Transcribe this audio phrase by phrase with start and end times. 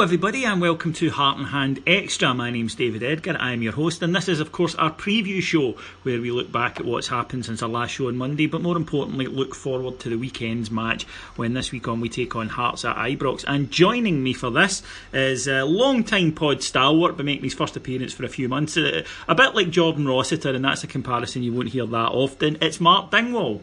[0.00, 2.32] Hello, everybody, and welcome to Heart and Hand Extra.
[2.32, 3.36] My name's David Edgar.
[3.38, 6.50] I am your host, and this is, of course, our preview show where we look
[6.50, 10.00] back at what's happened since our last show on Monday, but more importantly, look forward
[10.00, 11.04] to the weekend's match
[11.36, 13.44] when this week on we take on Hearts at Ibrox.
[13.46, 18.14] And joining me for this is a long-time pod stalwart, but making his first appearance
[18.14, 18.78] for a few months.
[18.78, 22.56] Uh, A bit like Jordan Rossiter, and that's a comparison you won't hear that often.
[22.62, 23.60] It's Mark Dingwall.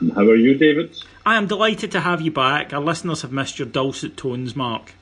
[0.00, 0.96] And how are you, David?
[1.24, 2.72] I am delighted to have you back.
[2.72, 4.94] Our listeners have missed your dulcet tones, Mark.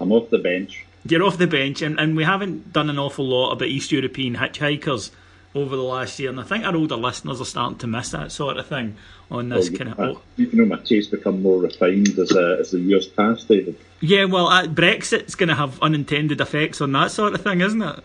[0.00, 0.84] I'm off the bench.
[1.04, 4.36] You're off the bench, and, and we haven't done an awful lot about East European
[4.36, 5.10] hitchhikers
[5.54, 8.30] over the last year, and I think our older listeners are starting to miss that
[8.32, 8.96] sort of thing
[9.30, 10.22] on this Well, kind of.
[10.36, 13.76] You know, my taste become more refined as, uh, as the years pass, David.
[14.00, 17.82] Yeah, well, uh, Brexit's going to have unintended effects on that sort of thing, isn't
[17.82, 18.00] it?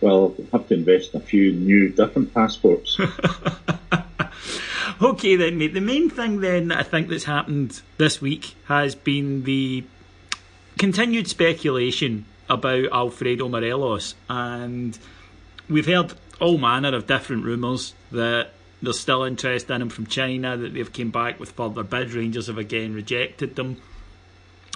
[0.00, 2.98] Well, I have to invest in a few new, different passports.
[5.02, 5.74] Okay, then, mate.
[5.74, 9.84] The main thing then that I think that's happened this week has been the
[10.78, 14.98] continued speculation about Alfredo Morelos, and
[15.68, 18.50] we've heard all manner of different rumours that
[18.82, 22.14] there's still interest in him from China, that they've came back with further bids.
[22.14, 23.80] Rangers have again rejected them,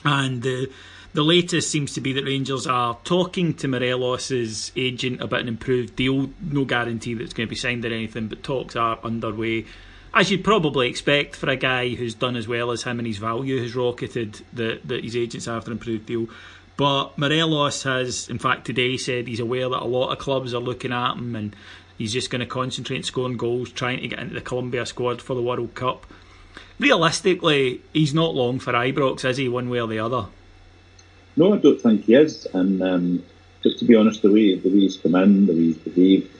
[0.04, 0.70] and the
[1.14, 5.96] the latest seems to be that Rangers are talking to Morelos' agent about an improved
[5.96, 6.30] deal.
[6.40, 9.64] No guarantee that it's going to be signed or anything, but talks are underway.
[10.14, 13.18] As you'd probably expect for a guy who's done as well as him and his
[13.18, 16.28] value has rocketed, that, that his agents after an improved deal.
[16.76, 20.60] But Morelos has, in fact, today said he's aware that a lot of clubs are
[20.60, 21.56] looking at him and
[21.98, 25.20] he's just going to concentrate on scoring goals, trying to get into the Colombia squad
[25.20, 26.06] for the World Cup.
[26.78, 30.26] Realistically, he's not long for Ibrox, is he, one way or the other?
[31.38, 32.46] no, I don't think he is.
[32.52, 33.24] And um,
[33.62, 36.30] just to be honest, the way the way he's come in, the way he's behaved,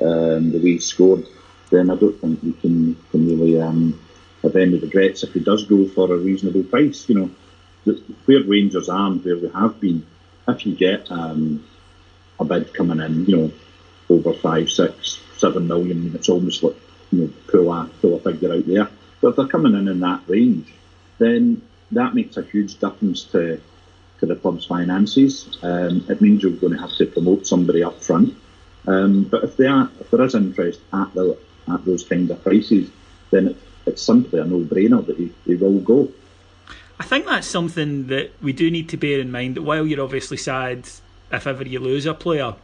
[0.00, 1.26] um, the way he's scored,
[1.74, 4.00] then I don't think we can, can really um,
[4.42, 7.08] have any regrets if he does go for a reasonable price.
[7.08, 7.14] You
[7.84, 7.94] know,
[8.26, 10.06] where Rangers are and where we have been,
[10.48, 11.64] if you get um,
[12.38, 13.52] a bid coming in, you know,
[14.08, 16.76] over five, six, seven million, it's almost like
[17.10, 18.88] you know, pull a pull a figure out there.
[19.20, 20.72] But if they're coming in in that range,
[21.18, 23.60] then that makes a huge difference to
[24.20, 25.58] to the club's finances.
[25.62, 28.34] Um, it means you're going to have to promote somebody up front.
[28.86, 31.38] Um, but if are, if there is interest at the
[31.68, 32.90] at those kind of prices,
[33.30, 33.56] then it,
[33.86, 36.10] it's simply a no-brainer that he, he will go.
[36.98, 40.02] I think that's something that we do need to bear in mind that while you're
[40.02, 40.88] obviously sad
[41.32, 42.54] if ever you lose a player,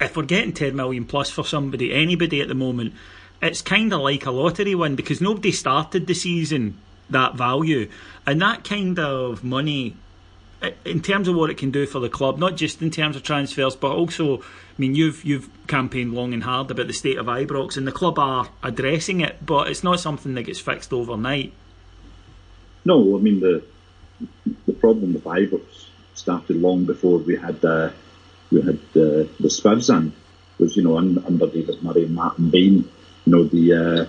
[0.00, 2.94] if we're getting 10 million plus for somebody, anybody at the moment,
[3.42, 6.78] it's kind of like a lottery win because nobody started the season
[7.08, 7.88] that value.
[8.26, 9.96] And that kind of money,
[10.84, 13.22] in terms of what it can do for the club, not just in terms of
[13.22, 14.42] transfers, but also, I
[14.78, 18.18] mean, you've you've campaigned long and hard about the state of Ibrox, and the club
[18.18, 21.52] are addressing it, but it's not something that gets fixed overnight.
[22.84, 23.62] No, I mean the
[24.66, 27.90] the problem with Ibrox started long before we had uh,
[28.52, 30.12] we had uh, the spivs in.
[30.58, 32.88] was, you know, under David Murray and Martin Bain,
[33.24, 34.06] you know, the uh,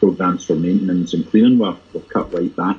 [0.00, 2.78] programs for maintenance and cleaning were, were cut right back.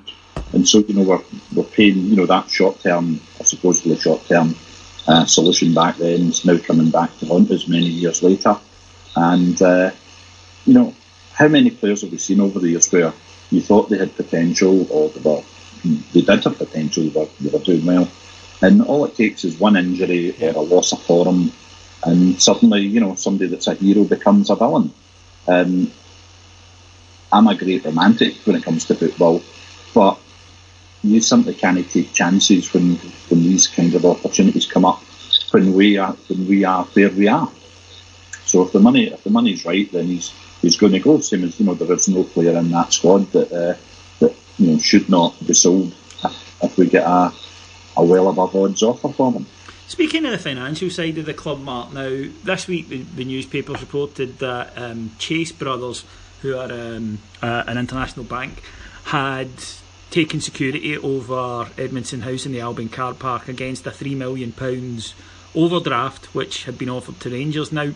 [0.54, 4.56] And so, you know, we're, we're paying, you know, that short term, supposedly short term
[5.08, 8.58] uh, solution back then is now coming back to haunt us many years later.
[9.16, 9.92] And, uh,
[10.66, 10.94] you know,
[11.34, 13.14] how many players have we seen over the years where
[13.52, 15.44] you thought they had potential or they, were,
[16.14, 18.08] they did have potential, they were, they were doing well.
[18.62, 21.52] And all it takes is one injury or a loss of form,
[22.04, 24.94] and suddenly, you know, somebody that's a hero becomes a villain.
[25.48, 25.92] Um,
[27.32, 29.44] I'm a great romantic when it comes to football,
[29.94, 30.20] but
[31.10, 32.96] you simply can't take chances when
[33.30, 35.02] when these kind of opportunities come up
[35.52, 37.52] when we are when we are where we are.
[38.46, 41.20] So if the money if the money's right, then he's he's going to go.
[41.20, 43.76] Same as you know, there is no player in that squad that uh,
[44.20, 45.94] that you know should not be sold
[46.24, 47.32] if, if we get a
[47.98, 49.46] a well above odds offer for them.
[49.88, 52.10] Speaking of the financial side of the club, Mark, now
[52.44, 56.04] this week the, the newspapers reported that um, Chase Brothers,
[56.42, 58.64] who are um, uh, an international bank,
[59.06, 59.50] had
[60.16, 64.54] taken security over Edmiston House in the Albion car park against a £3 million
[65.54, 67.74] overdraft which had been offered to Rangers.
[67.74, 67.92] Now,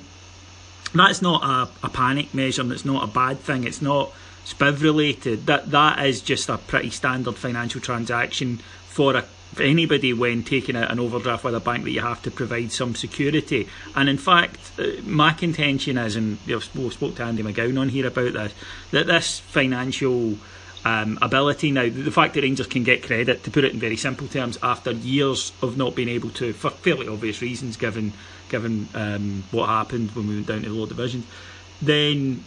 [0.93, 3.63] that's not a, a panic measure and it's not a bad thing.
[3.63, 4.11] It's not
[4.43, 5.45] SPIV related.
[5.45, 8.57] That That is just a pretty standard financial transaction
[8.87, 9.21] for a
[9.53, 12.71] for anybody when taking out an overdraft with a bank that you have to provide
[12.71, 13.67] some security.
[13.95, 16.63] And in fact, uh, my contention is, and we've
[16.93, 18.53] spoke to Andy McGowan on here about this,
[18.91, 20.37] that this financial
[20.85, 23.97] um, ability now, the fact that Rangers can get credit, to put it in very
[23.97, 28.13] simple terms, after years of not being able to, for fairly obvious reasons, given
[28.49, 31.25] given um, what happened when we went down to the lower divisions,
[31.81, 32.43] then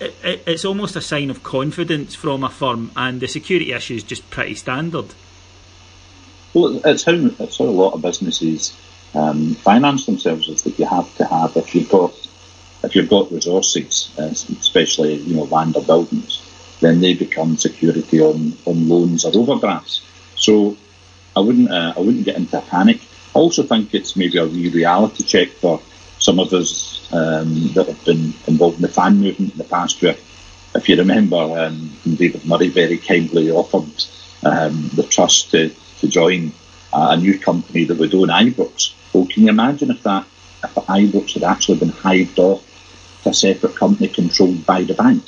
[0.00, 3.94] it, it, it's almost a sign of confidence from a firm, and the security issue
[3.94, 5.06] is just pretty standard.
[6.54, 8.76] Well, it's how it's how a lot of businesses
[9.14, 10.48] um, finance themselves.
[10.48, 12.14] Is that you have to have if you've got
[12.82, 16.45] if you've got resources, uh, especially you know land or buildings,
[16.80, 20.02] then they become security on, on loans or overdrafts.
[20.36, 20.76] So
[21.34, 23.00] I wouldn't uh, I wouldn't get into panic.
[23.34, 25.80] I also think it's maybe a wee reality check for
[26.18, 30.02] some of us um, that have been involved in the fan movement in the past.
[30.02, 30.16] Where,
[30.74, 34.04] if you remember, um, David Murray very kindly offered
[34.42, 35.70] um, the trust to
[36.00, 36.52] to join
[36.92, 38.94] a new company that would own Ibrox.
[39.12, 40.26] Well, can you imagine if that
[40.64, 42.65] if Ibrox had actually been hived off
[43.26, 45.22] a separate company controlled by the bank?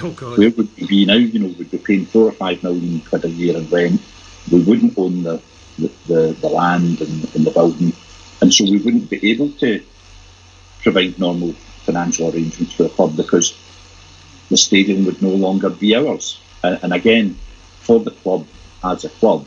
[0.00, 0.38] Oh God.
[0.38, 1.14] Where would we be now?
[1.14, 4.00] You know, we'd be paying four or five million quid a year in rent.
[4.50, 5.42] We wouldn't own the
[5.78, 7.92] the, the, the land and, and the building,
[8.40, 9.82] and so we wouldn't be able to
[10.82, 11.52] provide normal
[11.84, 13.58] financial arrangements for the club because
[14.50, 16.40] the stadium would no longer be ours.
[16.62, 17.38] And, and again,
[17.80, 18.46] for the club
[18.84, 19.46] as a club,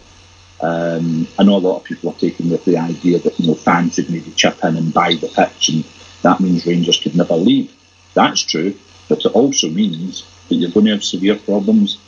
[0.61, 3.55] um, I know a lot of people are taking with the idea that you know
[3.55, 5.83] fans should maybe chip in and buy the pitch, and
[6.21, 7.73] that means Rangers could never leave.
[8.15, 8.75] That's true,
[9.09, 11.99] but it also means that you're going to have severe problems,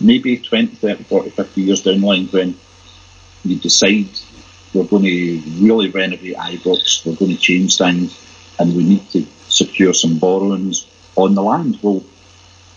[0.00, 2.56] maybe 20, 30, 40, 50 years down the line when
[3.44, 4.08] you decide
[4.72, 8.16] we're going to really renovate Ibrox, we're going to change things,
[8.58, 11.78] and we need to secure some borrowings on the land.
[11.82, 12.04] Well,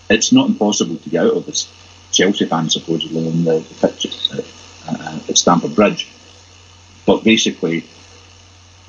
[0.10, 1.72] it's not impossible to get out of this.
[2.12, 4.30] Chelsea fans supposedly in the, the pitch
[4.88, 6.10] uh, at Stamford Bridge.
[7.06, 7.86] But basically,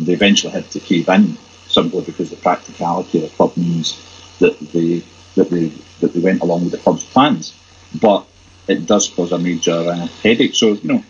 [0.00, 1.37] they eventually had to cave in
[1.72, 4.00] simply because the practicality of the club means
[4.38, 5.02] that they
[5.34, 5.69] that they
[6.00, 7.55] that they went along with the club's plans.
[8.00, 8.26] But
[8.69, 10.55] it does cause a major uh, headache.
[10.55, 11.05] So you know,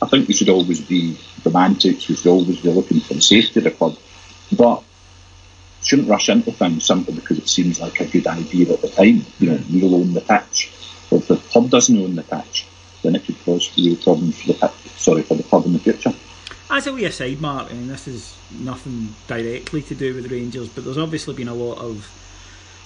[0.00, 2.08] I think we should always be romantics.
[2.08, 3.96] We should always be looking for the safety of the club,
[4.52, 4.82] but
[5.82, 9.24] shouldn't rush into things simply because it seems like a good idea at the time.
[9.38, 10.72] You know, we'll own the pitch.
[11.10, 12.66] Well, if the club doesn't own the pitch,
[13.02, 16.12] then it could cause real problems for the sorry for the club in the future.
[16.68, 20.84] As a wee aside, Mark, I this is nothing directly to do with Rangers, but
[20.84, 22.10] there's obviously been a lot of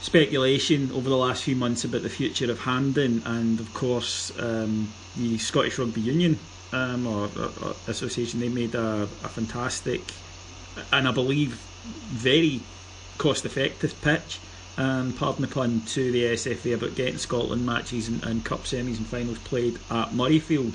[0.03, 4.93] speculation over the last few months about the future of Hampden, and of course, um,
[5.17, 6.39] the Scottish Rugby Union
[6.73, 8.41] um, or, or, Association.
[8.41, 10.03] They made a, a fantastic
[10.93, 11.55] and I believe
[12.09, 12.61] very
[13.19, 14.41] cost-effective pitch.
[14.77, 18.99] Um, pardon the pun, to the SFA about getting Scotland matches and, and cup semis
[18.99, 20.75] and finals played at Murrayfield.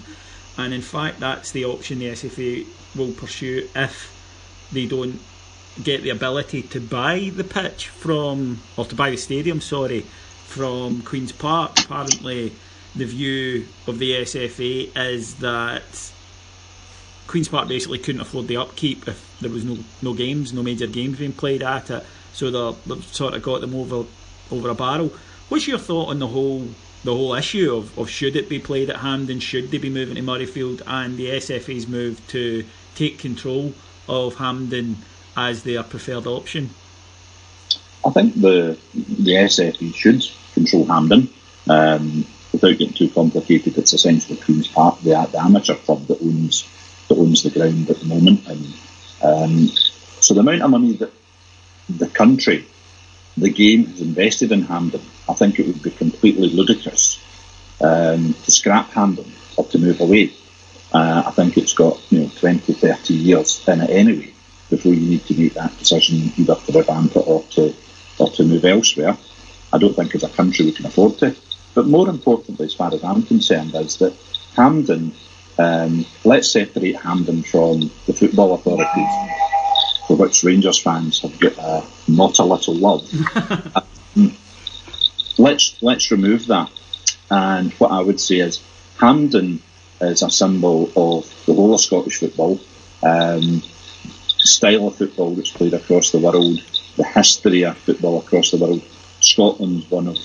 [0.57, 4.11] And in fact, that's the option the SFA will pursue if
[4.71, 5.19] they don't
[5.83, 10.01] get the ability to buy the pitch from, or to buy the stadium, sorry,
[10.45, 11.77] from Queen's Park.
[11.79, 12.53] Apparently,
[12.95, 16.11] the view of the SFA is that
[17.27, 20.87] Queen's Park basically couldn't afford the upkeep if there was no no games, no major
[20.87, 22.05] games being played at it.
[22.33, 24.05] So they've sort of got them over
[24.51, 25.11] over a barrel.
[25.49, 26.69] What's your thought on the whole
[27.05, 30.15] the whole issue of, of should it be played at Hampden, should they be moving
[30.15, 33.73] to Murrayfield, and the SFA's move to take control
[34.09, 34.97] of Hampden
[35.37, 36.71] as their preferred option?
[38.05, 41.29] I think the the SFA should control Hampden.
[41.69, 46.67] Um, without getting too complicated, it's essentially Queen's Park, the, the amateur club that owns
[47.07, 48.65] that owns the ground at the moment, and
[49.21, 49.67] um,
[50.19, 51.13] so the amount of money that
[51.89, 52.65] the country,
[53.37, 57.19] the game has invested in Hampden, I think it would be completely ludicrous
[57.81, 60.31] um, to scrap Hampden or to move away.
[60.93, 64.33] Uh, I think it's got you know 20, 30 years in it anyway
[64.69, 67.73] before you need to make that decision either to revamp it or to
[68.17, 69.17] or to move elsewhere.
[69.73, 71.35] I don't think as a country we can afford to.
[71.73, 74.15] But more importantly, as far as I'm concerned, is that
[74.55, 75.13] Hampden,
[75.59, 79.09] um, let's separate Hampden from the football authorities,
[80.07, 83.09] for which Rangers fans have got uh, not a little love.
[84.15, 84.35] um,
[85.37, 86.69] let's let's remove that.
[87.29, 88.61] And what I would say is
[88.99, 89.61] Hampden
[90.01, 92.59] is a symbol of the whole of Scottish football,
[93.03, 93.61] um,
[94.37, 96.59] style of football that's played across the world,
[96.97, 98.83] the history of football across the world.
[99.21, 100.17] Scotland's one of,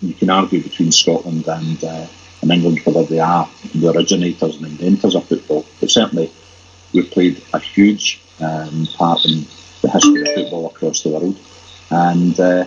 [0.00, 2.06] you can argue between Scotland and, uh,
[2.40, 6.32] and England whether they are the originators and inventors of football, but certainly
[6.92, 9.46] we've played a huge um, part in
[9.82, 11.38] the history of football across the world.
[11.90, 12.64] And uh,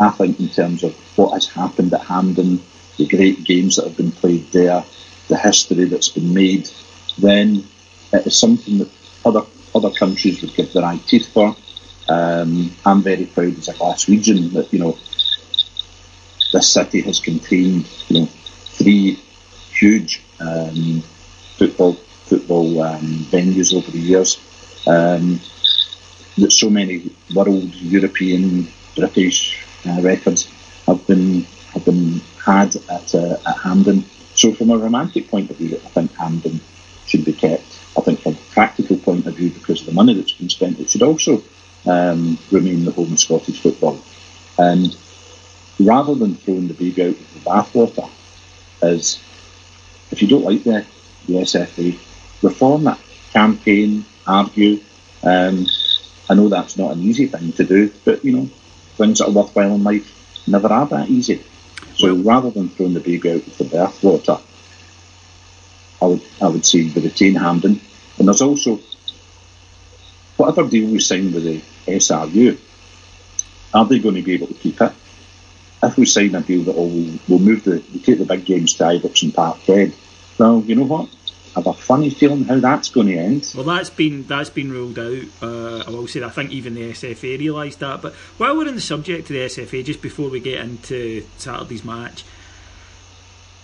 [0.00, 2.62] I think in terms of what has happened at Hampden,
[2.96, 4.84] the great games that have been played there,
[5.28, 6.70] the history that's been made,
[7.18, 7.64] then
[8.12, 8.90] it is something that
[9.24, 9.42] other
[9.74, 11.54] other countries would give their eye teeth for.
[12.08, 14.98] Um, I'm very proud as a Glaswegian that you know
[16.52, 19.20] this city has contained you know three
[19.70, 21.02] huge um,
[21.56, 21.96] football
[22.28, 24.38] football um, venues over the years.
[24.86, 25.40] Um,
[26.38, 30.48] that so many world, European, British uh, records
[30.86, 34.04] have been have been had at uh, at Hampden.
[34.34, 36.60] So from a romantic point of view, I think Hampden
[37.06, 37.80] should be kept.
[37.96, 40.78] I think from a practical point of view, because of the money that's been spent,
[40.78, 41.42] it should also
[41.86, 44.00] um, remain the home of Scottish football.
[44.56, 44.96] And
[45.80, 48.08] rather than throwing the baby out with the bathwater,
[48.82, 49.18] is
[50.10, 50.86] if you don't like the,
[51.26, 51.98] the SFA,
[52.42, 52.98] reform that,
[53.32, 54.80] campaign, argue.
[55.22, 55.66] Um,
[56.30, 58.46] I know that's not an easy thing to do, but you know,
[58.96, 61.42] things that are worthwhile in life never are that easy.
[61.94, 64.40] So rather than throwing the baby out with the bathwater,
[66.00, 67.80] I would I would say we retain Hampden.
[68.18, 68.80] And there's also
[70.36, 72.58] whatever deal we sign with the SRU,
[73.74, 74.92] are they going to be able to keep it?
[75.82, 78.44] If we sign a deal that oh, we'll, we'll move the we take the big
[78.44, 79.94] games to and Parkhead,
[80.38, 81.08] well, you know what?
[81.58, 83.52] Have a funny feeling how that's going to end.
[83.52, 85.24] Well, that's been that's been ruled out.
[85.42, 88.00] Uh, I will say I think even the SFA realised that.
[88.00, 91.84] But while we're on the subject of the SFA, just before we get into Saturday's
[91.84, 92.24] match,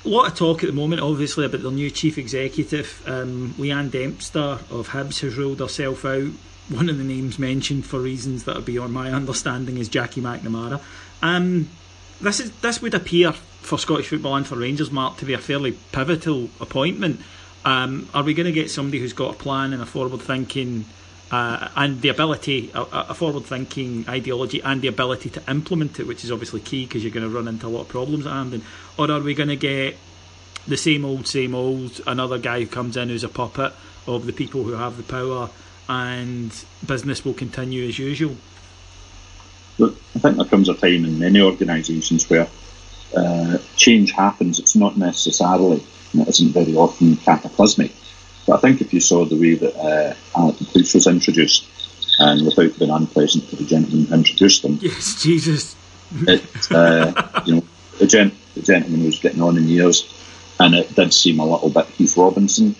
[0.04, 3.00] a lot of talk at the moment, obviously, about their new chief executive.
[3.06, 6.32] Um, Leanne Dempster of Hibs has ruled herself out.
[6.70, 10.80] One of the names mentioned, for reasons that are beyond my understanding, is Jackie McNamara.
[11.22, 11.68] Um,
[12.20, 15.38] this is this would appear for Scottish football and for Rangers, Mark, to be a
[15.38, 17.20] fairly pivotal appointment.
[17.64, 20.84] Um, are we going to get somebody who's got a plan and a forward thinking
[21.30, 26.06] uh, and the ability, a, a forward thinking ideology and the ability to implement it,
[26.06, 28.32] which is obviously key because you're going to run into a lot of problems at
[28.32, 28.62] Hampden?
[28.98, 29.96] Or are we going to get
[30.66, 33.72] the same old, same old, another guy who comes in who's a puppet
[34.06, 35.50] of the people who have the power
[35.88, 38.36] and business will continue as usual?
[39.78, 42.48] Look, I think there comes a time in many organisations where
[43.16, 44.58] uh, change happens.
[44.58, 47.92] It's not necessarily, and it isn't very often cataclysmic.
[48.46, 51.66] But I think if you saw the way that uh, Alec was introduced,
[52.18, 55.76] and without being unpleasant to the gentleman who introduced them, Yes, Jesus.
[56.26, 57.64] it, uh, you know,
[57.98, 60.12] the, gent- the gentleman was getting on in years,
[60.60, 62.76] and it did seem a little bit Heath Robinson.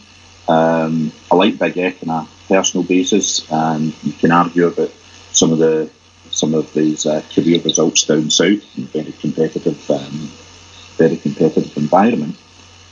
[0.47, 4.93] Um, I like Big Eck on a personal basis, and you can argue about
[5.33, 5.91] some of the
[6.31, 10.31] some of these uh, career results down south, in very competitive, um,
[10.97, 12.37] very competitive environment.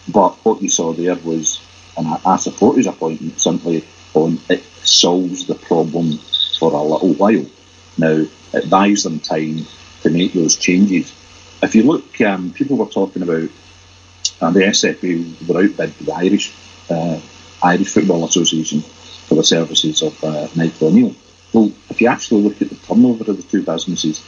[0.09, 1.61] But what you saw there was,
[1.97, 6.19] and I, I support his appointment simply on it solves the problem
[6.59, 7.47] for a little while.
[7.99, 9.67] Now it buys them time
[10.03, 11.13] to make those changes.
[11.63, 13.49] If you look, um, people were talking about
[14.41, 16.53] uh, the SFA were outbid the Irish
[16.91, 17.21] uh,
[17.63, 21.15] Irish Football Association for the services of uh, Michael O'Neill.
[21.53, 24.25] Well, if you actually look at the turnover of the two businesses,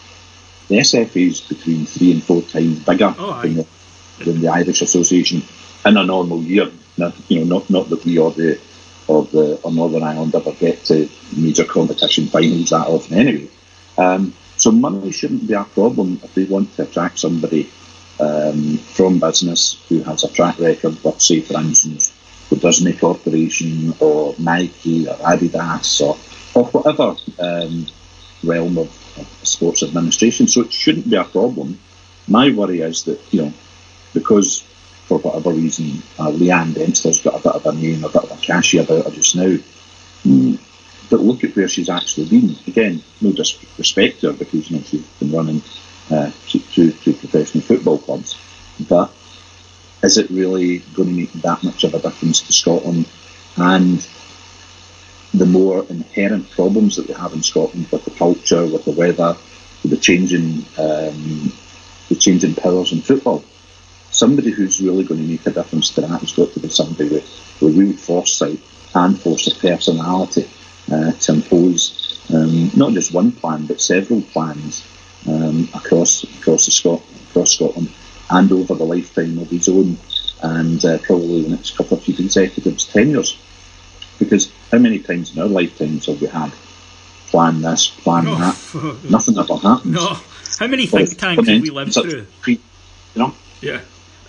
[0.69, 3.67] the SFA is between three and four times bigger Oh, than, the,
[4.25, 5.43] than the Irish Association
[5.87, 6.71] in a normal year.
[7.29, 8.61] You know, not not that we or the
[9.07, 13.49] or the or Northern Ireland ever get to major competition finals that often anyway.
[13.99, 17.71] Um, so money shouldn't be a problem if they want to attract somebody
[18.21, 22.15] um, from business who has a track record with, say, for instance,
[22.51, 26.17] the Disney Corporation or Nike or Adidas or,
[26.55, 27.87] or whatever um,
[28.45, 31.79] realm of of sports administration, so it shouldn't be a problem.
[32.27, 33.53] My worry is that you know
[34.13, 34.65] because
[35.07, 38.33] for whatever reason uh, Leanne Dempster's got a bit of a name, a bit of
[38.33, 39.57] a cachet about her just now.
[40.25, 40.59] Mm,
[41.11, 42.57] but look at where she's actually been.
[42.67, 45.63] Again, no disrespect to her because you know she's been running
[46.11, 48.39] uh, two, two, two professional football clubs,
[48.89, 49.13] but
[50.03, 53.07] is it really going to make that much of a difference to Scotland
[53.57, 54.07] and
[55.33, 59.37] the more inherent problems that we have in Scotland with the culture, with the weather,
[59.83, 61.53] with the changing um,
[62.09, 63.45] the changing powers in football?
[64.15, 67.09] Somebody who's really going to make a difference to that has got to be somebody
[67.11, 68.61] with, with real foresight
[68.95, 70.49] and force of personality
[70.93, 74.87] uh, to impose um, not just one plan but several plans
[75.29, 77.91] um, across across the Scot- across Scotland
[78.31, 79.99] and over the lifetime of his own
[80.43, 83.37] and uh, probably the next couple of chief executives' tenures.
[84.21, 86.53] Because how many times in our lifetimes have we had
[87.31, 89.05] plan this, plan Oh, that?
[89.11, 89.93] Nothing ever happens.
[89.93, 90.17] No.
[90.61, 92.27] How many think tanks have we lived through?
[92.43, 92.61] pre- you
[93.23, 93.81] know, Yeah.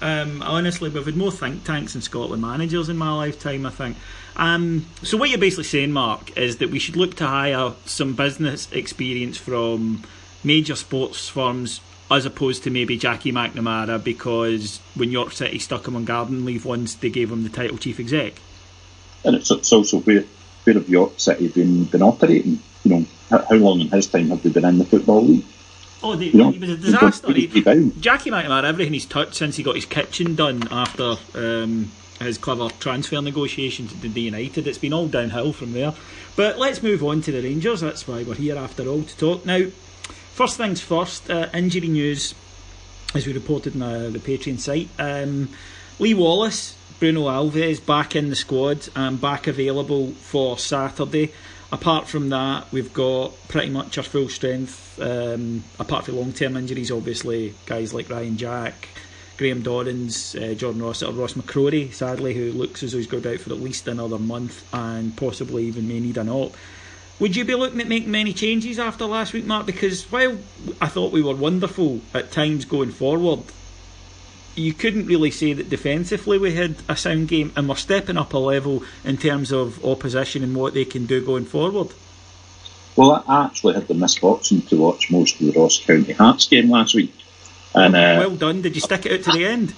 [0.01, 3.97] Um, honestly, we've had more think tanks and Scotland managers in my lifetime, I think.
[4.35, 8.13] Um, so, what you're basically saying, Mark, is that we should look to hire some
[8.13, 10.03] business experience from
[10.43, 11.79] major sports firms
[12.11, 16.65] as opposed to maybe Jackie McNamara because when York City stuck him on garden leave
[16.65, 18.33] once, they gave him the title chief exec.
[19.23, 20.23] and it's, it's also where
[20.63, 22.59] where have York City been been operating?
[22.83, 25.45] You know, how, how long in his time have they been in the football league?
[26.05, 27.33] Oh, they, You know, he was a disaster.
[27.33, 27.99] He- pretty down.
[27.99, 32.69] Jackie McNamara, everything he's touched since he got his kitchen done after um, his clever
[32.79, 35.93] transfer negotiations to the United, it's been all downhill from there.
[36.35, 37.81] But let's move on to the Rangers.
[37.81, 39.45] That's why we're here after all to talk.
[39.45, 39.65] Now,
[40.33, 42.35] first things first, uh, injury news,
[43.15, 44.89] as we reported on uh, the Patreon site.
[44.99, 45.49] Um,
[45.97, 51.31] Lee Wallace, Bruno Alves back in the squad and back available for Saturday.
[51.71, 54.99] Apart from that, we've got pretty much our full strength.
[55.01, 58.87] Um, apart from long term injuries, obviously, guys like Ryan Jack,
[59.37, 63.39] Graham Dorrans, uh, Jordan Rossiter, Ross McCrorie, sadly, who looks as though he's going out
[63.39, 66.55] for at least another month and possibly even may need an op.
[67.19, 69.65] Would you be looking at making many changes after last week, Mark?
[69.65, 70.37] Because while
[70.81, 73.39] I thought we were wonderful at times going forward,
[74.55, 78.33] you couldn't really say that defensively we had a sound game, and we're stepping up
[78.33, 81.89] a level in terms of opposition and what they can do going forward.
[82.95, 86.69] Well, I actually had the misfortune to watch most of the Ross County Hearts game
[86.69, 87.13] last week,
[87.73, 88.61] and uh, well done.
[88.61, 89.73] Did you stick it out to the end?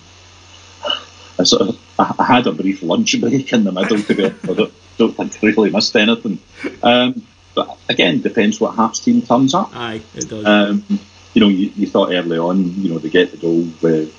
[1.39, 4.25] I sort of I had a brief lunch break in the middle to be.
[4.25, 6.39] I don't, don't think I really missed anything.
[6.83, 7.23] Um,
[7.55, 9.75] but again, depends what Hearts team turns up.
[9.75, 10.45] Aye, it does.
[10.45, 10.83] Um,
[11.33, 14.13] you know, you, you thought early on, you know, they get the goal with,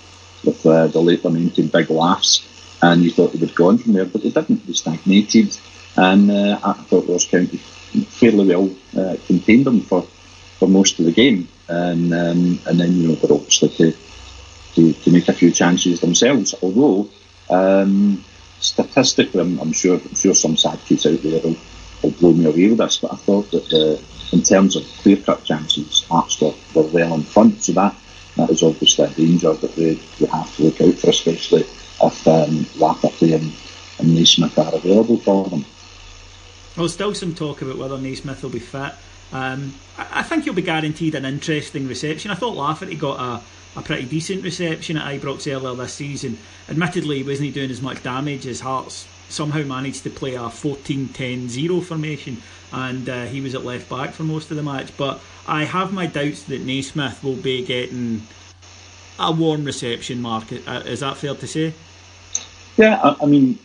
[0.44, 2.46] with uh, the late lamented big laughs,
[2.82, 4.66] and you thought they would go on from there, but they didn't.
[4.66, 5.56] They stagnated,
[5.96, 10.02] and uh, I thought Ross County fairly well uh, contained them for,
[10.58, 13.92] for most of the game, and um, and then you know they're obviously to,
[14.74, 16.54] to to make a few chances themselves.
[16.62, 17.08] Although
[17.50, 18.24] um,
[18.60, 21.56] statistically, I'm, I'm sure I'm sure some sad kids out there will,
[22.02, 23.98] will blow me away with this, but I thought that
[24.32, 27.62] in terms of clear cut chances, Hearts were, were well in front.
[27.62, 27.94] So that
[28.38, 31.62] that is obviously a danger that we, we have to look out for, especially
[32.02, 33.52] if um, Lafferty and,
[33.98, 35.64] and Naismith are available for them.
[36.76, 38.92] Well, still some talk about whether Naismith will be fit.
[39.32, 42.30] Um, I, I think he'll be guaranteed an interesting reception.
[42.30, 46.38] I thought Lafferty got a, a pretty decent reception at Ibrox earlier this season.
[46.68, 51.82] Admittedly, he wasn't doing as much damage as Hearts somehow managed to play a 14-10-0
[51.84, 54.96] formation and uh, he was at left back for most of the match.
[54.96, 58.22] But I have my doubts that Naismith will be getting
[59.18, 60.52] a warm reception, Mark.
[60.52, 61.72] Is that fair to say?
[62.76, 63.58] Yeah, I, I mean,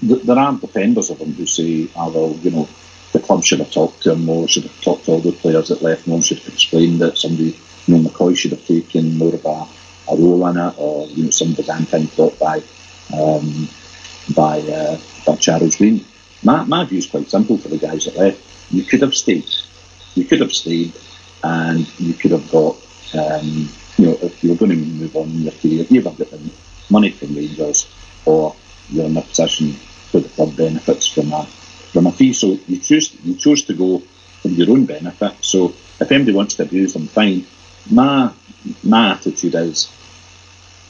[0.00, 2.68] th- there are defenders of him who say, oh, well, you know,
[3.12, 5.68] the club should have talked to him more, should have talked to all the players
[5.68, 9.34] that left more, should have explained that somebody, you know, McCoy should have taken more
[9.34, 9.66] of a,
[10.12, 12.62] a role in it, or, you know, some began time brought by,
[13.16, 13.68] um,
[14.28, 16.04] by, uh, by Charles Green.
[16.42, 18.40] My, my view is quite simple for the guys that left.
[18.70, 19.48] You could have stayed.
[20.14, 20.92] You could have stayed,
[21.42, 22.76] and you could have got,
[23.14, 26.28] um, you know, if you were going to move on in your career, got
[26.90, 27.88] money from Rangers
[28.24, 28.54] or
[28.90, 29.76] you're in a position
[30.10, 31.46] where the club benefits from a
[31.92, 32.32] from a fee.
[32.32, 34.02] So you choose you chose to go
[34.42, 35.34] for your own benefit.
[35.40, 37.46] So if anybody wants to abuse them, fine.
[37.90, 38.32] My
[38.82, 39.92] my attitude is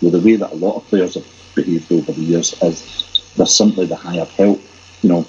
[0.01, 3.47] with the way that a lot of players have behaved over the years is they're
[3.47, 4.61] simply the hired help.
[5.03, 5.27] You know,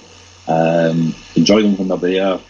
[0.48, 2.40] um, enjoy them when they're there.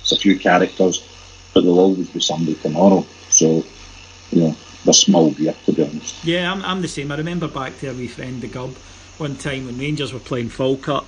[0.00, 1.04] It's a few characters,
[1.52, 3.04] but there'll always be somebody tomorrow.
[3.30, 3.64] So,
[4.30, 6.24] you know, they're small beer to be honest.
[6.24, 7.10] Yeah, I'm, I'm the same.
[7.10, 8.74] I remember back to a wee friend, the Gub,
[9.18, 11.04] one time when Rangers were playing Falkirk,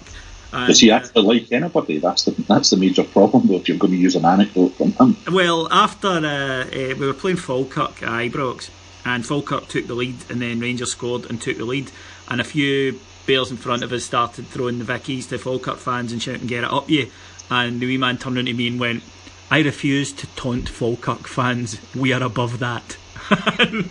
[0.52, 1.98] And, Does he uh, actually like anybody?
[1.98, 3.46] That's the that's the major problem.
[3.46, 7.06] Though, if you're going to use an anecdote from him, Well, after uh, uh, we
[7.06, 8.70] were playing Falkirk at Ibrox,
[9.04, 11.92] and Falkirk took the lead, and then Rangers scored and took the lead,
[12.28, 16.10] and a few bears in front of us started throwing the Vickies to Falkirk fans
[16.10, 17.10] and shouting "Get it up, you!"
[17.50, 19.04] And the wee man turned into me and went,
[19.50, 21.78] "I refuse to taunt Falkirk fans.
[21.94, 22.96] We are above that."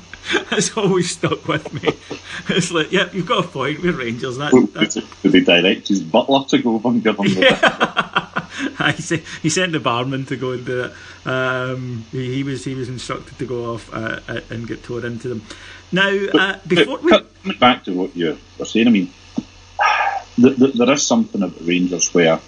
[0.49, 1.89] That's always stuck with me.
[2.49, 3.81] It's like, yeah, you've got a point.
[3.81, 4.37] We're Rangers.
[4.37, 8.47] That, that's did he direct his butler to go over and give him the
[8.95, 10.93] he, sent, he sent the barman to go and do it.
[11.27, 15.05] Um, he, he was he was instructed to go off uh, uh, and get tore
[15.05, 15.43] into them.
[15.91, 19.13] Now, uh, before we, Coming back to what you were saying, I mean,
[20.35, 22.39] th- th- there is something about Rangers where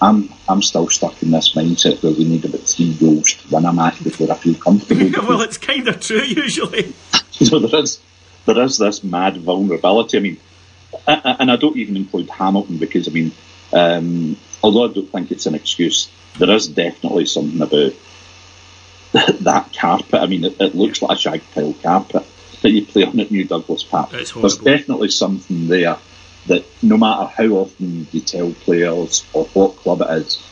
[0.00, 3.64] I'm I'm still stuck in this mindset where we need about three goals to win
[3.64, 5.10] a match before I feel comfortable.
[5.28, 6.92] well, it's kind of true usually.
[7.30, 8.00] so there is
[8.44, 10.18] there is this mad vulnerability.
[10.18, 10.40] I mean,
[11.06, 13.32] and I don't even include Hamilton because I mean,
[13.72, 17.92] um, although I don't think it's an excuse, there is definitely something about
[19.40, 20.20] that carpet.
[20.20, 22.26] I mean, it, it looks like a shag pile carpet
[22.62, 24.12] that you play on at New Douglas Park.
[24.14, 25.98] It's There's definitely something there
[26.46, 30.42] that no matter how often you tell players or what club it is,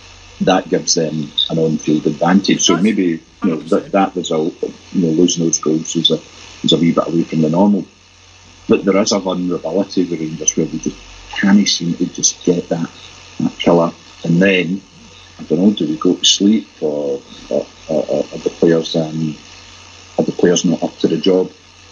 [0.43, 2.63] that gives them an on-field advantage.
[2.63, 4.55] So maybe you know, that, that result,
[4.93, 6.21] you know, losing those goals is a,
[6.63, 7.85] is a wee bit away from the normal.
[8.69, 10.97] But there is a vulnerability with Rangers where we just
[11.31, 12.89] can't seem to just get that,
[13.41, 13.93] that killer.
[14.25, 14.81] And then,
[15.39, 18.95] I don't know, do we go to sleep or, or, or, or are the players
[18.97, 19.37] um,
[20.19, 21.51] are the players not up to the job?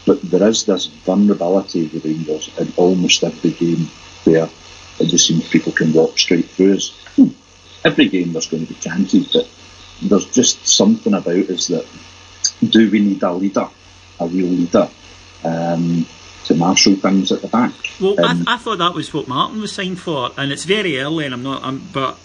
[0.08, 3.90] But there is this vulnerability with Rangers in almost every game
[4.24, 4.48] where
[4.98, 6.98] it just seems people can walk straight through us.
[7.16, 7.28] Hmm.
[7.84, 9.46] Every game there's going to be chances, but
[10.00, 11.86] there's just something about us that
[12.70, 13.68] do we need a leader,
[14.18, 14.88] a real leader,
[15.44, 16.06] um,
[16.46, 17.74] to marshal things at the back?
[18.00, 20.98] Well, Um, I, I thought that was what Martin was signed for, and it's very
[21.00, 21.62] early, and I'm not.
[21.62, 22.18] I'm, but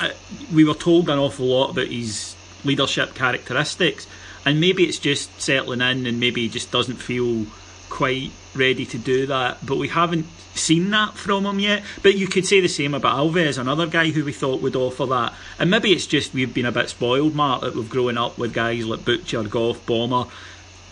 [0.00, 0.12] uh,
[0.50, 4.06] we were told an awful lot about his leadership characteristics,
[4.44, 7.46] and maybe it's just settling in, and maybe he just doesn't feel
[7.88, 9.64] quite ready to do that.
[9.64, 11.82] But we haven't seen that from him yet.
[12.02, 15.06] But you could say the same about Alves, another guy who we thought would offer
[15.06, 15.34] that.
[15.58, 18.52] And maybe it's just we've been a bit spoiled, Mark, that we've grown up with
[18.52, 20.30] guys like Butcher, Gough, Bomber.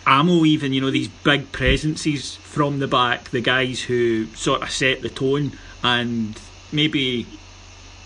[0.05, 4.71] Amo, even you know these big presences from the back, the guys who sort of
[4.71, 5.51] set the tone,
[5.83, 6.39] and
[6.71, 7.27] maybe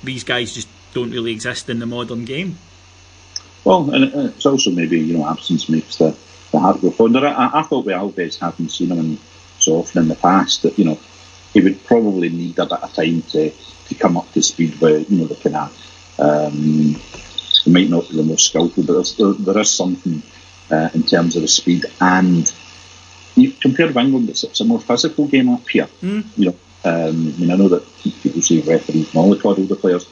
[0.03, 2.57] these guys just don't really exist in the modern game.
[3.63, 6.15] Well, and it's also maybe you know absence makes the
[6.51, 7.25] the heart go fonder.
[7.25, 9.19] I, I thought with Alves, having seen him in,
[9.59, 10.99] so often in the past, that you know
[11.53, 15.09] he would probably need a bit of time to, to come up to speed with
[15.09, 16.95] you know the kind of um,
[17.63, 20.21] he might not be the most skillful, but there, there is something
[20.71, 22.51] uh, in terms of the speed and
[23.35, 25.87] you compare with England, it's, it's a more physical game up here.
[26.37, 30.07] You know, um, I mean, I know that people say referees mollycoddle the players,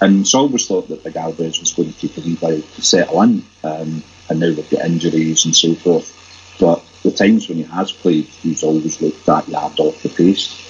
[0.00, 3.22] and so I always thought that Big Alves was going to wee while to settle
[3.22, 6.12] in, um, and now they've got injuries and so forth.
[6.60, 10.62] But the times when he has played, he's always looked that yard off the pace.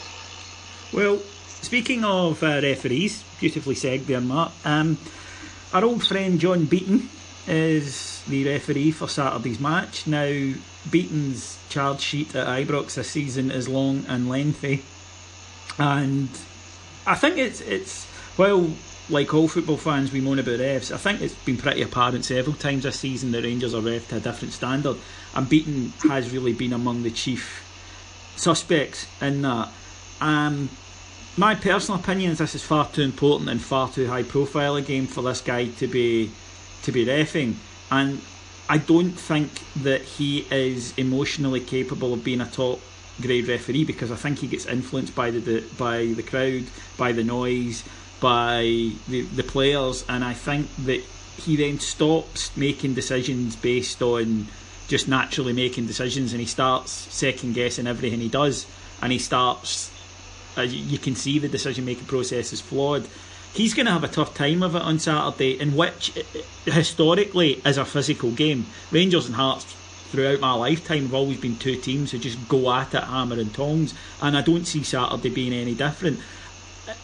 [0.92, 1.18] Well,
[1.62, 4.52] speaking of uh, referees, beautifully said there, Mark.
[4.64, 4.98] Um,
[5.72, 7.08] our old friend John Beaton
[7.48, 10.06] is the referee for Saturday's match.
[10.06, 10.54] Now,
[10.90, 14.84] Beaton's charge sheet at Ibrox this season is long and lengthy,
[15.78, 16.28] and
[17.06, 18.70] I think it's it's well,
[19.08, 20.92] like all football fans, we moan about refs.
[20.92, 24.16] I think it's been pretty apparent several times this season that Rangers are ref to
[24.16, 24.96] a different standard,
[25.34, 27.62] and Beaton has really been among the chief
[28.36, 29.68] suspects in that.
[30.20, 30.70] Um,
[31.36, 34.82] my personal opinion is this is far too important and far too high profile a
[34.82, 36.30] game for this guy to be
[36.82, 37.54] to be refing,
[37.90, 38.20] and
[38.68, 39.50] I don't think
[39.82, 42.80] that he is emotionally capable of being a top
[43.20, 46.64] grade referee because I think he gets influenced by the, the by the crowd,
[46.96, 47.84] by the noise,
[48.20, 51.02] by the the players, and I think that
[51.36, 54.46] he then stops making decisions based on
[54.88, 58.66] just naturally making decisions, and he starts second guessing everything he does,
[59.02, 59.90] and he starts
[60.56, 63.06] uh, you can see the decision making process is flawed.
[63.52, 67.54] He's going to have a tough time of it on Saturday, in which uh, historically
[67.64, 68.66] is a physical game.
[68.90, 69.64] Rangers and Hearts
[70.10, 73.52] throughout my lifetime have always been two teams who just go at it hammer and
[73.54, 76.20] tongs, and I don't see Saturday being any different.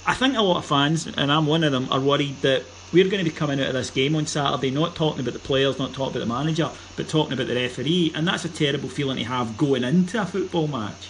[0.06, 3.08] I think a lot of fans, and I'm one of them, are worried that we're
[3.08, 5.78] going to be coming out of this game on Saturday not talking about the players,
[5.78, 9.18] not talking about the manager, but talking about the referee, and that's a terrible feeling
[9.18, 11.08] to have going into a football match.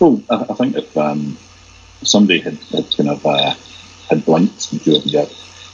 [0.00, 1.38] Well, I, I think if um,
[2.02, 3.54] somebody had, had kind of uh,
[4.10, 5.26] had blinked during your,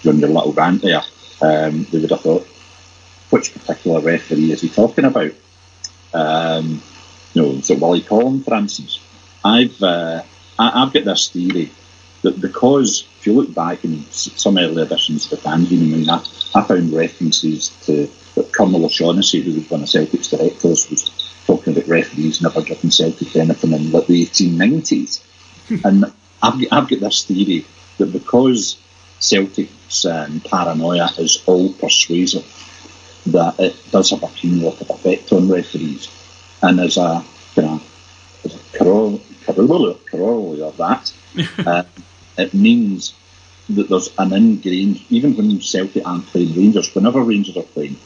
[0.03, 1.03] during your little rant there,
[1.43, 2.47] um, they would have thought,
[3.31, 5.33] which particular referee is he talking about?
[6.13, 6.83] Um,
[7.33, 9.01] you know, so Willie Collum, for instance.
[9.45, 10.23] I've uh,
[10.59, 11.71] I, I've got this theory
[12.23, 16.11] that because if you look back in some early editions of the fanzine, I mean,
[16.11, 21.11] I, I found references to that Colonel O'Shaughnessy, who was one of Celtic's directors, was
[21.47, 25.23] talking about referees never giving Celtic anything in like the 1890s.
[25.85, 26.05] and
[26.43, 27.67] I've, I've got this theory
[27.99, 28.81] that because
[29.19, 32.47] Celtic's um, paranoia is all persuasive,
[33.27, 36.09] that it does have a cumulative effect on referees.
[36.63, 37.87] And as a kind of
[38.45, 38.77] as a
[40.11, 41.13] corollary of that,
[41.67, 41.83] uh,
[42.37, 43.15] it means
[43.69, 47.97] that there's an ingrained, even when Celtic aren't playing Rangers, whenever Rangers are playing,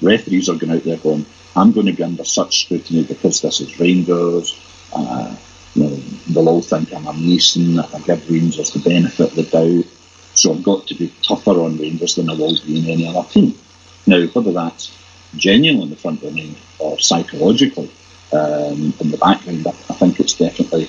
[0.00, 3.60] referees are going out there going, I'm going to be under such scrutiny because this
[3.60, 4.58] is Rangers.
[4.92, 5.34] Uh,
[5.74, 5.96] you know,
[6.28, 7.78] they'll all think I'm a Mason.
[7.78, 9.90] I give Rangers the benefit of the doubt.
[10.34, 13.28] So I've got to be tougher on Rangers than I will be in any other
[13.28, 13.58] team.
[14.06, 14.96] Now, whether that's
[15.36, 17.90] genuine in the front of the mind or psychologically
[18.32, 20.88] um, in the background, I, I think it's definitely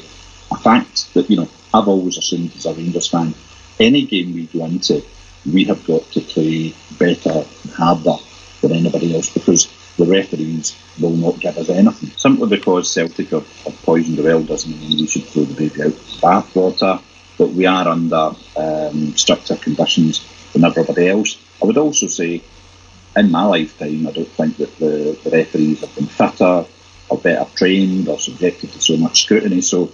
[0.51, 3.33] a fact that, you know, I've always assumed as a Rangers fan,
[3.79, 5.03] any game we go into,
[5.45, 8.17] we have got to play better and harder
[8.61, 12.09] than anybody else because the referees will not give us anything.
[12.17, 15.81] Simply because Celtic have, have poisoned the well doesn't mean we should throw the baby
[15.81, 17.01] out with bathwater,
[17.37, 21.37] but we are under um, stricter conditions than everybody else.
[21.61, 22.41] I would also say,
[23.15, 26.65] in my lifetime, I don't think that the, the referees have been fitter
[27.09, 29.61] or better trained or subjected to so much scrutiny.
[29.61, 29.91] So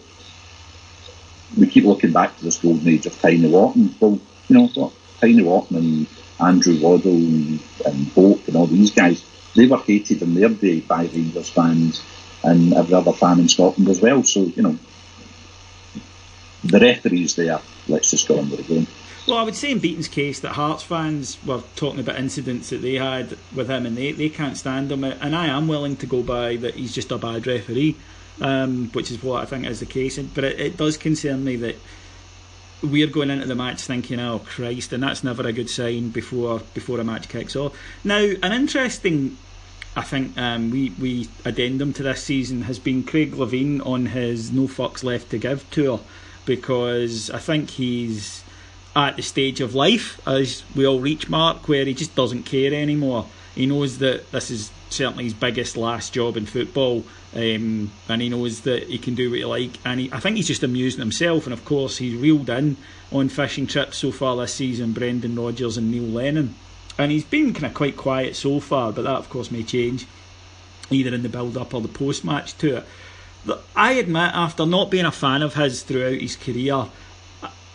[1.58, 3.96] we keep looking back to this golden age of Tiny Wharton.
[4.00, 4.94] Well, you know what?
[5.20, 6.08] Tiny Wharton and
[6.40, 9.24] Andrew Waddle and, and Hope and all these guys,
[9.56, 12.04] they were hated in their day by Rangers fans
[12.44, 14.24] and every other fan in Scotland as well.
[14.24, 14.78] So, you know,
[16.64, 17.60] the referee's there.
[17.88, 18.88] Let's just go on with the game.
[19.28, 22.84] Well, I would say in Beaton's case that Hearts fans were talking about incidents that
[22.84, 25.04] they had with him and they, they can't stand him.
[25.04, 27.96] And I am willing to go by that he's just a bad referee,
[28.42, 30.20] um, which is what I think is the case.
[30.20, 31.76] But it, it does concern me that
[32.82, 36.62] we're going into the match thinking, "Oh Christ," and that's never a good sign before
[36.74, 37.78] before a match kicks off.
[38.04, 39.38] Now, an interesting,
[39.96, 44.52] I think, um, we we addendum to this season has been Craig Levein on his
[44.52, 46.00] "No fucks left to give" tour,
[46.46, 48.44] because I think he's
[48.96, 52.74] at the stage of life as we all reach, Mark, where he just doesn't care
[52.74, 53.26] anymore.
[53.54, 57.04] He knows that this is certainly his biggest last job in football,
[57.36, 59.72] um, and he knows that he can do what he like.
[59.86, 61.46] And he, I think he's just amusing himself.
[61.46, 62.78] And of course, he's reeled in
[63.12, 64.94] on fishing trips so far this season.
[64.94, 66.56] Brendan Rodgers and Neil Lennon,
[66.98, 68.94] and he's been kind of quite quiet so far.
[68.94, 70.06] But that, of course, may change
[70.90, 72.86] either in the build-up or the post-match to it.
[73.76, 76.88] I admit, after not being a fan of his throughout his career,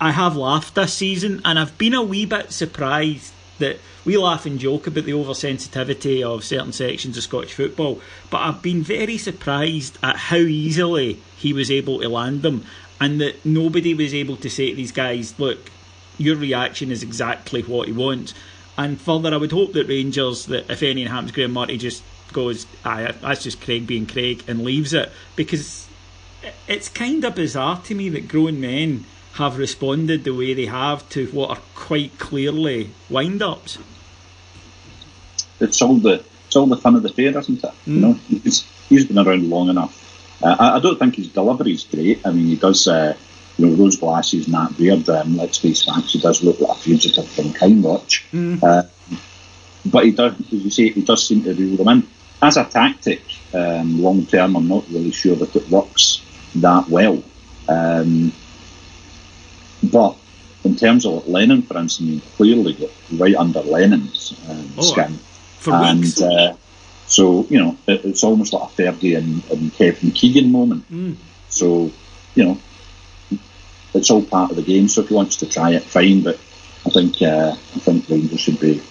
[0.01, 4.45] I have laughed this season, and I've been a wee bit surprised that we laugh
[4.45, 9.17] and joke about the oversensitivity of certain sections of Scottish football, but I've been very
[9.17, 12.65] surprised at how easily he was able to land them,
[13.01, 15.71] and that nobody was able to say to these guys, "Look,
[16.19, 18.35] your reaction is exactly what he wants."
[18.77, 22.67] And further, I would hope that Rangers, that if anything happens, Graeme Murty just goes,
[22.85, 25.87] "Aye, that's just Craig being Craig," and leaves it because
[26.69, 31.09] it's kind of bizarre to me that grown men have responded the way they have
[31.11, 33.79] to what are quite clearly wind ups.
[35.61, 37.71] It's all the it's all the fun of the fair, isn't it?
[37.87, 37.87] Mm.
[37.87, 39.97] You know, he's, he's been around long enough.
[40.43, 42.27] Uh, I, I, don't think his delivery is great.
[42.27, 43.17] I mean, he does, uh,
[43.57, 45.09] you know, those glasses and that beard.
[45.09, 48.25] Um, let's face facts, he does look like a fugitive from Crimewatch.
[48.33, 48.65] Mm.
[48.65, 48.83] Uh,
[49.87, 52.09] but he does, as you say, he does seem to reel them in.
[52.43, 53.23] As a tactic,
[53.55, 56.21] um, long term, I'm not really sure that it works
[56.57, 57.23] that well.
[57.69, 58.33] Um,
[59.83, 60.17] but
[60.65, 64.83] in terms of Lennon, for instance, I mean, clearly got right under Lennon's um, oh,
[64.83, 65.19] skin.
[65.67, 66.57] and uh,
[67.07, 70.91] so, you know, it, it's almost like a Fergie and, and Kevin Keegan moment.
[70.91, 71.17] Mm.
[71.49, 71.91] So,
[72.35, 72.59] you know,
[73.95, 74.89] it's all part of the game.
[74.89, 76.23] So if he wants to try it, fine.
[76.23, 76.39] But
[76.87, 78.83] I think uh, I think Rangers should be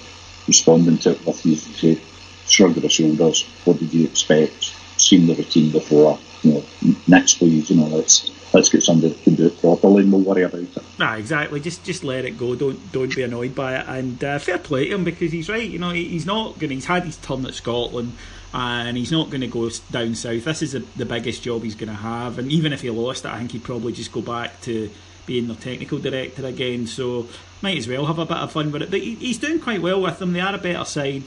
[0.48, 2.00] responding to it with his
[2.48, 3.44] shrug of the shoulders.
[3.66, 4.76] What did you expect?
[4.98, 6.20] Seen the routine before.
[6.44, 7.70] You know, next please.
[7.70, 10.62] You know, let's let's get somebody that can do it properly and we'll worry about
[10.62, 11.00] it.
[11.00, 11.60] Nah, exactly.
[11.60, 12.56] Just just let it go.
[12.56, 13.86] Don't don't be annoyed by it.
[13.88, 15.70] And uh, fair play to him because he's right.
[15.70, 16.72] You know, he's not going.
[16.72, 18.14] He's had his turn at Scotland,
[18.54, 20.46] and he's not going to go down south.
[20.46, 22.40] This is the, the biggest job he's going to have.
[22.40, 24.90] And even if he lost it, I think he'd probably just go back to
[25.26, 26.88] being the technical director again.
[26.88, 27.28] So
[27.62, 28.92] might as well have a bit of fun with it.
[28.92, 30.34] But he, he's doing quite well with them.
[30.34, 31.26] They are a better side.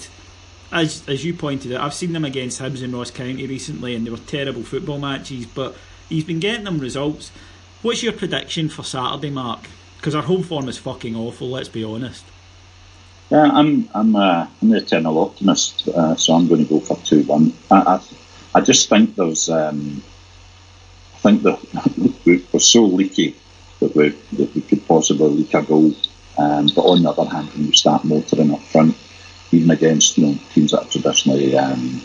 [0.72, 4.06] As, as you pointed out, I've seen them against Hibs and Ross County recently, and
[4.06, 5.46] they were terrible football matches.
[5.46, 5.76] But
[6.12, 7.30] He's been getting them results.
[7.80, 9.60] What's your prediction for Saturday, Mark?
[9.96, 11.48] Because our home form is fucking awful.
[11.48, 12.24] Let's be honest.
[13.30, 16.96] Yeah, I'm I'm uh, I'm the eternal optimist, uh, so I'm going to go for
[16.98, 17.54] two one.
[17.70, 18.00] I, I,
[18.56, 20.02] I just think there's um,
[21.14, 23.34] I think that we're so leaky
[23.80, 25.94] that we, that we could possibly leak a goal.
[26.36, 28.96] Um, but on the other hand, when you start motoring up front,
[29.52, 32.02] even against you know teams that are traditionally um,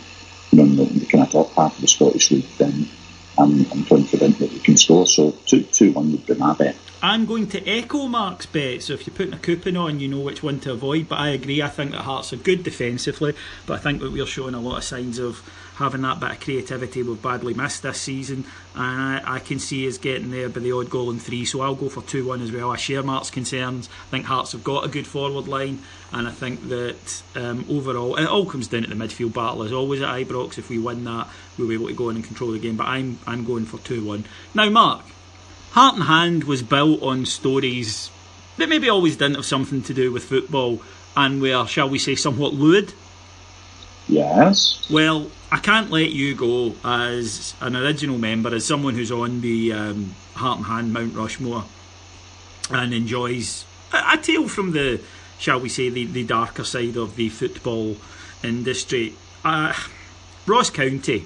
[0.51, 2.89] you know in the, in the kind of top half of the Scottish League, then
[3.37, 5.05] I'm, I'm confident that we can score.
[5.07, 6.77] So two two one would be my bet.
[7.01, 8.83] I'm going to echo Mark's bet.
[8.83, 11.07] So if you're putting a coupon on, you know which one to avoid.
[11.07, 11.61] But I agree.
[11.61, 13.33] I think that Hearts are good defensively,
[13.65, 16.39] but I think that we're showing a lot of signs of having that bit of
[16.39, 18.43] creativity we've badly missed this season.
[18.73, 21.45] And I, I can see us getting there by the odd goal in three.
[21.45, 22.71] So I'll go for two one as well.
[22.71, 23.87] I share Mark's concerns.
[24.07, 25.79] I think Hearts have got a good forward line,
[26.11, 29.71] and I think that um, overall it all comes down to the midfield battle as
[29.71, 30.57] always at Ibrox.
[30.57, 31.27] If we win that,
[31.59, 32.75] we'll be able to go in and control the game.
[32.77, 34.25] But I'm I'm going for two one.
[34.55, 35.03] Now, Mark.
[35.71, 38.09] Heart and Hand was built on stories
[38.57, 40.81] that maybe always didn't have something to do with football
[41.15, 42.93] and were, shall we say, somewhat lewd.
[44.07, 44.89] Yes.
[44.89, 49.73] Well, I can't let you go as an original member, as someone who's on the
[49.73, 51.65] um, Heart and Hand Mount Rushmore
[52.69, 55.01] and enjoys a, a tale from the,
[55.39, 57.97] shall we say, the, the darker side of the football
[58.43, 59.13] industry.
[59.43, 59.73] Uh,
[60.45, 61.25] Ross County,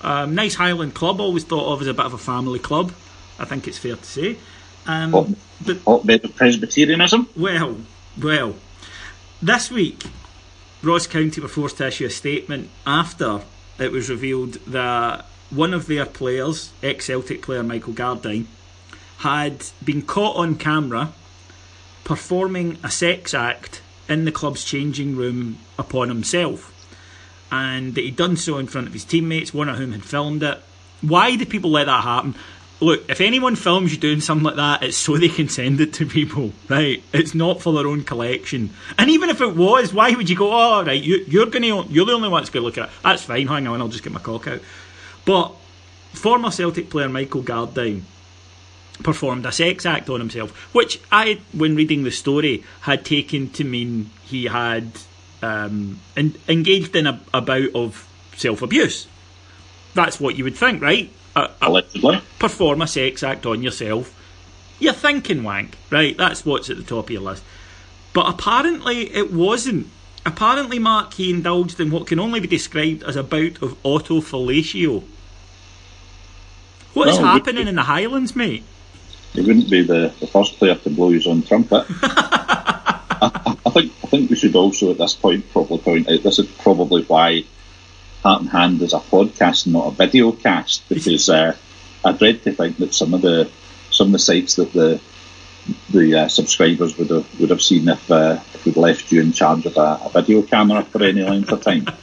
[0.00, 2.92] um, nice Highland club, always thought of as a bit of a family club.
[3.38, 4.36] I think it's fair to say.
[4.86, 5.28] Um, Hot,
[5.64, 7.28] but hotbed of Presbyterianism.
[7.36, 7.76] well,
[8.20, 8.56] well,
[9.40, 10.04] this week,
[10.82, 13.42] Ross County were forced to issue a statement after
[13.78, 18.46] it was revealed that one of their players, ex Celtic player Michael Gardyne,
[19.18, 21.12] had been caught on camera
[22.04, 26.68] performing a sex act in the club's changing room upon himself.
[27.50, 30.42] And that he'd done so in front of his teammates, one of whom had filmed
[30.42, 30.58] it.
[31.02, 32.34] Why did people let that happen?
[32.82, 35.92] Look, if anyone films you doing something like that, it's so they can send it
[35.94, 37.00] to people, right?
[37.12, 38.70] It's not for their own collection.
[38.98, 40.50] And even if it was, why would you go?
[40.52, 42.94] Oh, right, you, you're gonna, you're the only one that's gonna look at it.
[43.04, 43.46] That's fine.
[43.46, 44.60] Hang on, I'll just get my cock out.
[45.24, 45.54] But
[46.12, 48.02] former Celtic player Michael Gardyne
[49.04, 53.64] performed a sex act on himself, which I, when reading the story, had taken to
[53.64, 54.90] mean he had
[55.40, 59.06] um, en- engaged in a, a bout of self abuse.
[59.94, 61.10] That's what you would think, right?
[61.34, 62.20] A, Allegedly.
[62.38, 64.14] perform a sex act on yourself.
[64.78, 66.16] You're thinking wank, right?
[66.16, 67.42] That's what's at the top of your list.
[68.12, 69.88] But apparently it wasn't.
[70.26, 75.02] Apparently, Mark, he indulged in what can only be described as a bout of autofellatio.
[76.94, 78.64] What is Well, we- happening in the Highlands, mate?
[79.32, 81.86] He wouldn't be the, the first player to blow his own trumpet.
[82.02, 86.38] I, I think I think we should also at this point probably point out this
[86.38, 87.44] is probably why
[88.22, 91.56] Heart and Hand is a podcast, not a video cast, because uh,
[92.04, 93.50] I dread to think that some of the
[93.90, 95.00] some of the sites that the
[95.90, 99.32] the uh, subscribers would have would have seen if uh, if we'd left you in
[99.32, 101.86] charge of a, a video camera for any length of time.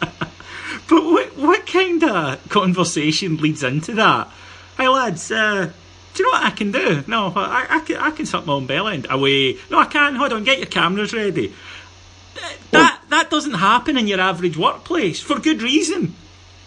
[0.88, 4.28] But what, what kind of conversation leads into that?
[4.76, 5.72] Hey lads, uh,
[6.16, 7.04] do you know what I can do?
[7.06, 9.58] No, I, I, can, I can suck my own bell end away.
[9.70, 10.18] No, I can't.
[10.18, 11.54] Hold on, get your cameras ready.
[12.34, 16.16] Th- That that doesn't happen in your average workplace for good reason.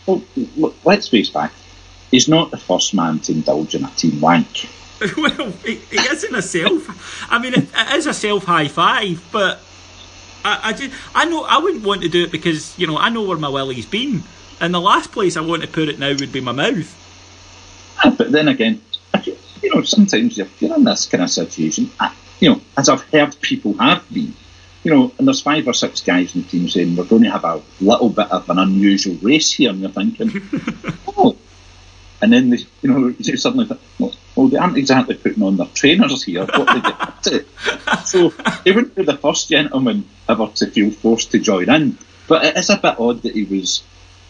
[0.07, 0.22] Well,
[0.57, 1.55] look, let's face fact.
[2.11, 4.68] He's not the first man to indulge in a team wank.
[5.16, 7.31] well, it, it isn't a self.
[7.31, 9.61] I mean, it, it is a self high five, but
[10.44, 13.09] I, I just I know I wouldn't want to do it because you know I
[13.09, 14.22] know where my willy's been,
[14.61, 16.98] and the last place I want to put it now would be my mouth.
[18.05, 18.81] Ah, but then again,
[19.24, 22.88] you you know, sometimes if you're in this kind of situation, ah, you know, as
[22.88, 24.35] I've heard people have been,
[24.84, 27.30] you know, and there's five or six guys in the team saying we're going to
[27.30, 30.42] have a little bit of an unusual race here, and you're thinking,
[31.16, 31.36] oh,
[32.20, 35.56] and then they, you know, you suddenly think, well, well, they aren't exactly putting on
[35.56, 36.46] their trainers here.
[36.46, 37.44] What they get up to.
[38.04, 38.30] So
[38.64, 41.96] he wouldn't be the first gentleman ever to feel forced to join in.
[42.26, 43.82] But it is a bit odd that he was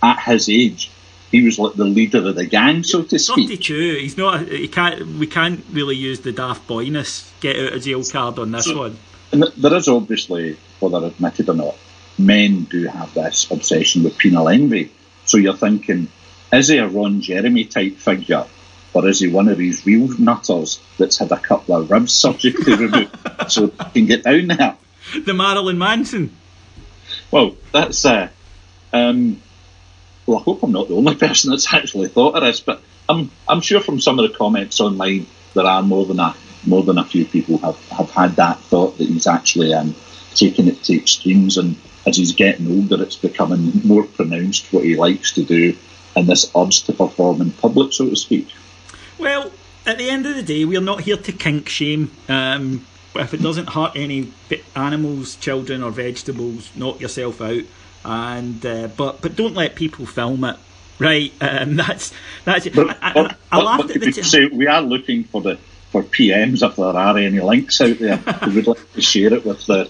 [0.03, 0.91] at his age.
[1.31, 3.49] He was like the leader of the gang, so to speak.
[3.49, 3.97] Thirty-two.
[4.01, 4.47] He's not.
[4.47, 5.07] He can't.
[5.19, 8.99] We can't really use the daft boyness get out of jail card on this one.
[9.33, 11.77] And there is obviously, whether admitted or not,
[12.19, 14.93] men do have this obsession with penal envy.
[15.25, 16.09] So you're thinking,
[16.53, 18.45] is he a Ron Jeremy type figure?
[18.95, 22.75] Or is he one of these real nutters that's had a couple of ribs surgically
[22.75, 23.17] removed
[23.49, 24.77] so he can get down there?
[25.25, 26.37] The Marilyn Manson.
[27.31, 28.29] Well, that's uh,
[28.93, 29.41] um,
[30.27, 30.39] well.
[30.39, 33.63] I hope I'm not the only person that's actually thought of this, but I'm I'm
[33.63, 37.05] sure from some of the comments online there are more than a more than a
[37.05, 39.95] few people have, have had that thought that he's actually um,
[40.35, 44.97] taking it to extremes, and as he's getting older, it's becoming more pronounced what he
[44.97, 45.77] likes to do,
[46.17, 48.49] and this urge to perform in public, so to speak.
[49.19, 49.53] Well,
[49.87, 52.11] at the end of the day, we're not here to kink shame.
[52.29, 54.33] Um, if it doesn't hurt any
[54.75, 57.63] animals, children, or vegetables, knock yourself out.
[58.05, 60.57] And uh, but but don't let people film it.
[60.99, 62.13] Right, um, that's
[62.45, 62.69] that's.
[62.69, 64.13] But, I, I, but- I laughed but at the.
[64.13, 65.59] T- say we are looking for the
[65.93, 68.23] for PMs if there are any links out there.
[68.47, 69.89] we would like to share it with the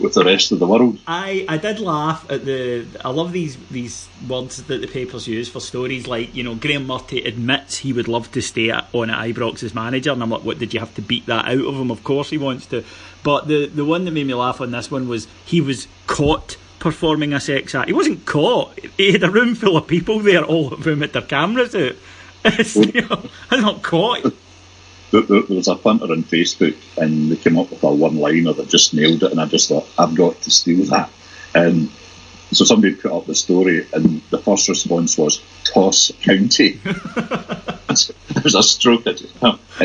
[0.00, 0.98] with the rest of the world.
[1.06, 2.86] I, I did laugh at the.
[3.04, 6.86] I love these these words that the papers use for stories like you know Graeme
[6.86, 10.30] Murty admits he would love to stay at, on at Ibrox as manager, and I'm
[10.30, 11.90] like, what did you have to beat that out of him?
[11.90, 12.84] Of course he wants to.
[13.22, 16.56] But the the one that made me laugh on this one was he was caught
[16.78, 17.88] performing a sex act.
[17.88, 18.78] He wasn't caught.
[18.96, 21.94] He had a room full of people there, all of whom had their cameras out.
[22.44, 24.32] It's, you know, I'm not caught.
[25.10, 28.68] There, was a punter on Facebook and they came up with a one liner that
[28.68, 31.10] just nailed it, and I just thought, I've got to steal that.
[31.54, 31.90] And
[32.52, 36.80] so somebody put up the story, and the first response was Toss County.
[36.84, 39.22] it was a stroke it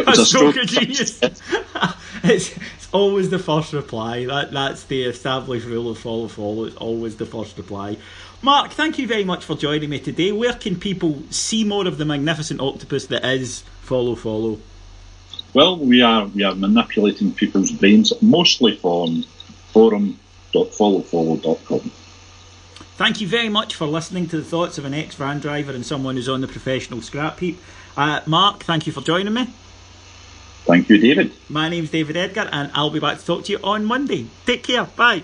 [0.05, 1.19] was a a stroke stroke of genius.
[2.23, 4.25] it's, it's always the first reply.
[4.25, 6.65] That that's the established rule of follow follow.
[6.65, 7.97] It's always the first reply.
[8.41, 10.31] Mark, thank you very much for joining me today.
[10.31, 14.59] Where can people see more of the magnificent octopus that is follow follow?
[15.53, 19.23] Well, we are we are manipulating people's brains mostly from
[19.71, 21.91] forum.followfollow.com.
[22.95, 25.85] Thank you very much for listening to the thoughts of an ex van driver and
[25.85, 27.59] someone who's on the professional scrap heap.
[27.97, 29.47] Uh, Mark, thank you for joining me.
[30.65, 31.33] Thank you, David.
[31.49, 34.27] My name's David Edgar, and I'll be back to talk to you on Monday.
[34.45, 34.85] Take care.
[34.85, 35.23] Bye.